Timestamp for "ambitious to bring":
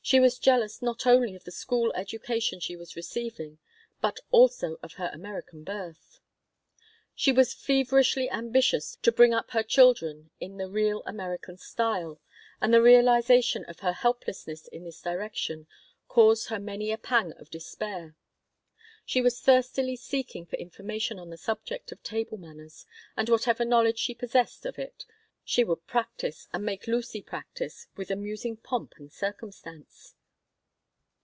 8.29-9.31